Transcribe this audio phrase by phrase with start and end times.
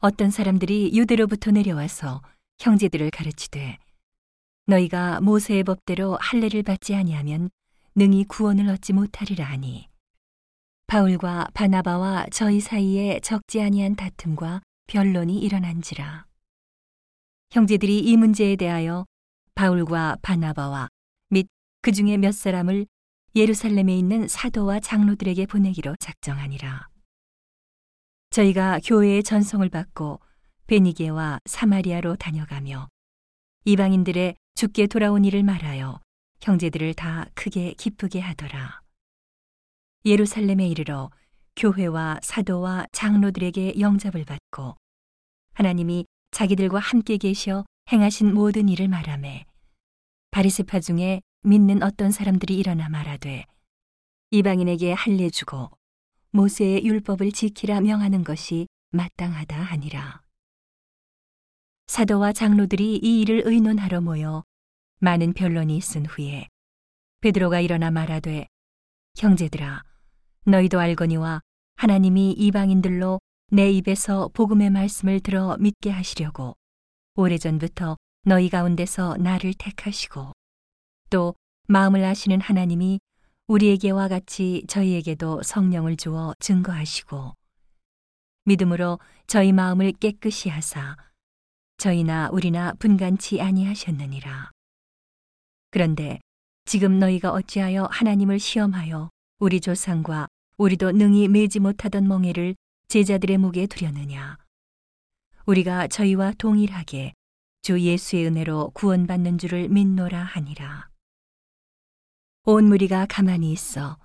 [0.00, 2.22] 어떤 사람들이 유대로부터 내려와서
[2.60, 3.78] 형제들을 가르치되
[4.66, 7.50] 너희가 모세의 법대로 할례를 받지 아니하면
[7.94, 9.88] 능히 구원을 얻지 못하리라 하니
[10.86, 16.26] 바울과 바나바와 저희 사이에 적지 아니한 다툼과 변론이 일어난지라
[17.50, 19.04] 형제들이 이 문제에 대하여
[19.54, 20.88] 바울과 바나바와
[21.30, 21.48] 및
[21.82, 22.86] 그 중에 몇 사람을
[23.34, 26.88] 예루살렘에 있는 사도와 장로들에게 보내기로 작정하니라.
[28.30, 30.20] 저희가 교회의 전송을 받고
[30.66, 32.88] 베니게와 사마리아로 다녀가며
[33.64, 36.00] 이방인들의 죽게 돌아온 일을 말하여
[36.42, 38.82] 형제들을 다 크게 기쁘게 하더라.
[40.04, 41.10] 예루살렘에 이르러
[41.56, 44.76] 교회와 사도와 장로들에게 영접을 받고
[45.54, 49.44] 하나님이 자기들과 함께 계셔 행하신 모든 일을 말하매
[50.30, 53.44] 바리세파 중에 믿는 어떤 사람들이 일어나 말하되
[54.30, 55.70] 이방인에게 할례 주고
[56.30, 60.22] 모세의 율법을 지키라 명하는 것이 마땅하다 하니라.
[61.86, 64.44] 사도와 장로들이 이 일을 의논하러 모여
[65.00, 66.48] 많은 변론이 있은 후에
[67.20, 68.46] 베드로가 일어나 말하되
[69.16, 69.82] 형제들아
[70.44, 71.40] 너희도 알거니와
[71.76, 76.54] 하나님이 이방인들로 내 입에서 복음의 말씀을 들어 믿게 하시려고
[77.14, 80.32] 오래전부터 너희 가운데서 나를 택하시고
[81.08, 81.34] 또
[81.68, 83.00] 마음을 아시는 하나님이
[83.48, 87.34] 우리에게와 같이 저희에게도 성령을 주어 증거하시고
[88.44, 90.96] 믿음으로 저희 마음을 깨끗이 하사
[91.78, 94.50] 저희나 우리나 분간치 아니하셨느니라.
[95.70, 96.18] 그런데
[96.66, 102.54] 지금 너희가 어찌하여 하나님을 시험하여 우리 조상과 우리도 능히 매지 못하던 멍에를
[102.88, 104.36] 제자들의 목에 두려느냐.
[105.46, 107.14] 우리가 저희와 동일하게
[107.62, 110.90] 주 예수의 은혜로 구원받는 줄을 믿노라 하니라.
[112.50, 113.98] 온 무리가 가만히 있어.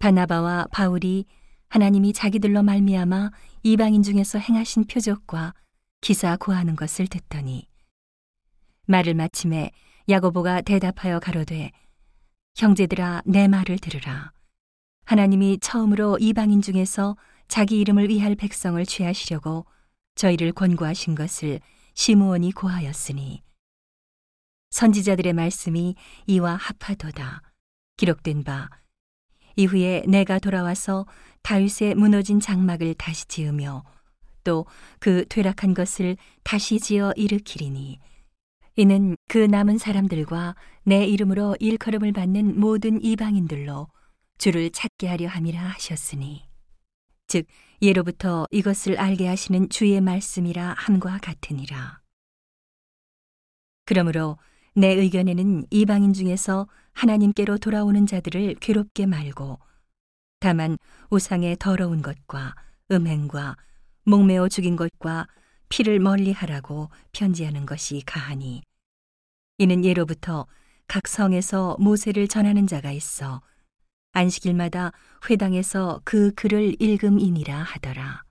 [0.00, 1.24] 바나바와 바울이
[1.68, 3.30] 하나님이 자기들로 말미암아
[3.62, 5.54] 이방인 중에서 행하신 표적과
[6.00, 7.68] 기사 고하는 것을 듣더니
[8.86, 9.70] 말을 마침에
[10.08, 11.70] 야고보가 대답하여 가로되
[12.56, 14.32] 형제들아 내 말을 들으라.
[15.04, 19.64] 하나님이 처음으로 이방인 중에서 자기 이름을 위할 백성을 취하시려고
[20.16, 21.60] 저희를 권고하신 것을
[21.94, 23.44] 시므온이 고하였으니
[24.70, 25.94] 선지자들의 말씀이
[26.26, 27.42] 이와 합하도다
[27.96, 28.68] 기록된 바.
[29.56, 31.06] 이후에 내가 돌아와서
[31.42, 33.84] 다윗의 무너진 장막을 다시 지으며
[34.44, 34.66] 또
[34.98, 37.98] 그 퇴락한 것을 다시 지어 일으키리니
[38.76, 43.88] 이는 그 남은 사람들과 내 이름으로 일컬음을 받는 모든 이방인들로
[44.38, 46.48] 주를 찾게 하려 함이라 하셨으니
[47.26, 47.46] 즉
[47.82, 52.00] 예로부터 이것을 알게 하시는 주의 말씀이라 함과 같으니라.
[53.84, 54.38] 그러므로
[54.78, 59.58] 내 의견에는 이방인 중에서 하나님께로 돌아오는 자들을 괴롭게 말고
[60.38, 60.76] 다만
[61.08, 62.54] 우상의 더러운 것과
[62.90, 63.56] 음행과
[64.04, 65.28] 목매어 죽인 것과
[65.70, 68.60] 피를 멀리 하라고 편지하는 것이 가하니
[69.56, 70.46] 이는 예로부터
[70.86, 73.40] 각 성에서 모세를 전하는 자가 있어
[74.12, 74.92] 안식일마다
[75.30, 78.24] 회당에서 그 글을 읽음이니라 하더라.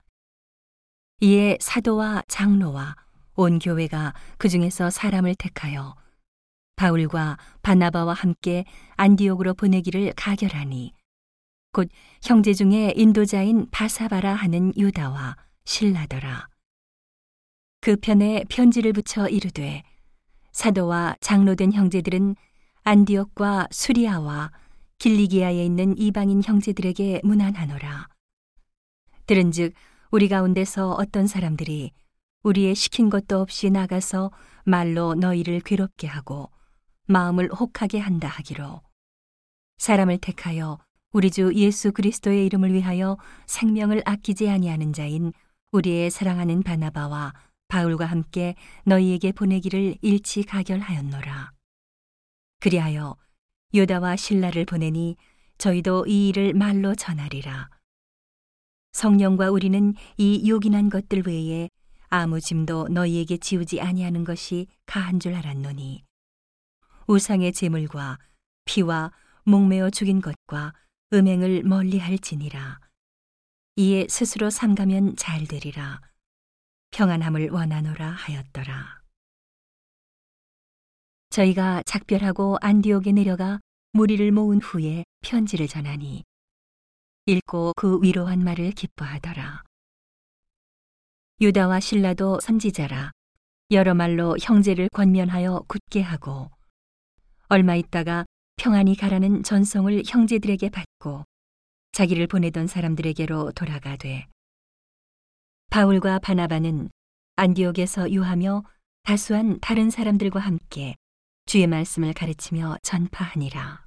[1.20, 2.94] 이에 사도와 장로와
[3.34, 5.96] 온 교회가 그 중에서 사람을 택하여
[6.76, 8.64] 바울과 바나바와 함께
[8.96, 10.92] 안디옥으로 보내기를 가결하니
[11.72, 11.88] 곧
[12.22, 16.48] 형제 중에 인도자인 바사바라 하는 유다와 신라더라.
[17.80, 19.82] 그 편에 편지를 붙여 이르되
[20.52, 22.36] 사도와 장로된 형제들은
[22.84, 24.52] 안디옥과 수리아와
[24.98, 28.08] 길리기아에 있는 이방인 형제들에게 문안하노라.
[29.26, 29.74] 들은즉
[30.10, 31.90] 우리 가운데서 어떤 사람들이
[32.42, 34.30] 우리의 시킨 것도 없이 나가서
[34.64, 36.50] 말로 너희를 괴롭게 하고
[37.06, 38.82] 마음을 혹하게 한다 하기로
[39.78, 40.78] 사람을 택하여
[41.12, 45.32] 우리 주 예수 그리스도의 이름을 위하여 생명을 아끼지 아니하는 자인
[45.72, 47.32] 우리의 사랑하는 바나바와
[47.68, 51.52] 바울과 함께 너희에게 보내기를 일치 가결하였노라.
[52.60, 53.16] 그리하여
[53.74, 55.16] 요다와 신라를 보내니
[55.58, 57.70] 저희도 이 일을 말로 전하리라.
[58.92, 61.68] 성령과 우리는 이 요긴한 것들 외에
[62.08, 66.04] 아무 짐도 너희에게 지우지 아니하는 것이 가한 줄 알았노니
[67.08, 68.18] 우상의 제물과
[68.64, 69.12] 피와
[69.44, 70.74] 목매어 죽인 것과
[71.12, 72.80] 음행을 멀리할지니라.
[73.76, 76.00] 이에 스스로 삼가면 잘 되리라.
[76.90, 79.02] 평안함을 원하노라 하였더라.
[81.30, 83.60] 저희가 작별하고 안디옥에 내려가
[83.92, 86.24] 무리를 모은 후에 편지를 전하니
[87.26, 89.62] 읽고 그 위로한 말을 기뻐하더라.
[91.40, 93.12] 유다와 신라도 선지자라
[93.70, 96.50] 여러 말로 형제를 권면하여 굳게 하고
[97.48, 98.24] 얼마 있다가
[98.56, 101.24] 평안히 가라는 전송을 형제들에게 받고
[101.92, 104.26] 자기를 보내던 사람들에게로 돌아가 되
[105.70, 106.90] 바울과 바나바는
[107.36, 108.64] 안디옥에서 유하며
[109.04, 110.96] 다수한 다른 사람들과 함께
[111.44, 113.84] 주의 말씀을 가르치며 전파하니라.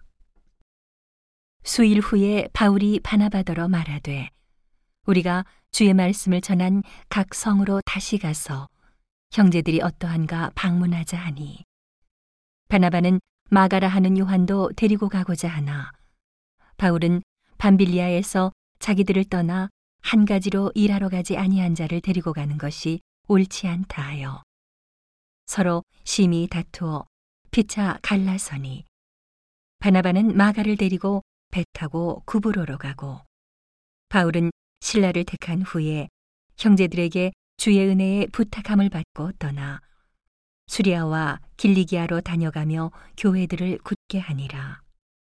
[1.63, 4.29] 수일 후에 바울이 바나바더러 말하되
[5.05, 8.69] 우리가 주의 말씀을 전한 각 성으로 다시 가서
[9.33, 11.63] 형제들이 어떠한가 방문하자 하니
[12.69, 13.19] 바나바는
[13.51, 15.91] 마가라 하는 요한도 데리고 가고자 하나.
[16.77, 17.21] 바울은
[17.57, 19.69] 밤빌리아에서 자기들을 떠나
[20.01, 24.43] 한 가지로 일하러 가지 아니한 자를 데리고 가는 것이 옳지 않다 하여
[25.45, 27.05] 서로 심히 다투어
[27.51, 28.85] 피차 갈라서니
[29.79, 33.19] 바나바는 마가를 데리고 배 타고 구브로로 가고
[34.09, 36.07] 바울은 신라를 택한 후에
[36.57, 39.81] 형제들에게 주의 은혜에 부탁함을 받고 떠나
[40.69, 44.81] 수리아와 길리기아로 다녀가며 교회들을 굳게 하니라.